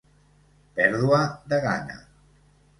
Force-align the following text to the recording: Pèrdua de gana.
Pèrdua 0.79 1.21
de 1.55 1.63
gana. 1.69 2.03